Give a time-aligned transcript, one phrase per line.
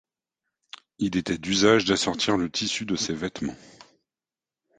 [0.97, 3.53] Il était d'usage d'assortir le tissu de ces vêtements.